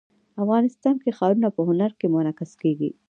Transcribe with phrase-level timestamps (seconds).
[0.43, 2.89] افغانستان کې ښارونه په هنر کې منعکس کېږي.